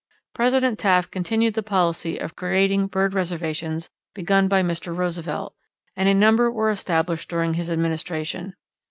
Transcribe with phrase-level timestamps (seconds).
[0.33, 4.97] _President Taft continued the policy of creating bird reservations begun by Mr.
[4.97, 5.53] Roosevelt,
[5.95, 8.55] and a number were established during his administration.